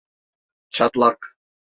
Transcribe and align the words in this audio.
Çatlak. 0.69 1.35